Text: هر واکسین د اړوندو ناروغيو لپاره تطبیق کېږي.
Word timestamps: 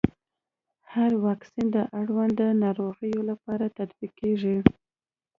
هر 0.93 1.11
واکسین 1.25 1.67
د 1.75 1.77
اړوندو 1.99 2.47
ناروغيو 2.63 3.21
لپاره 3.29 3.65
تطبیق 3.77 4.11
کېږي. 4.21 4.57